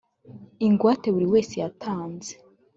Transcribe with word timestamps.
ingwate 0.65 1.07
buri 1.15 1.27
wese 1.33 1.53
yatanze 1.63 2.31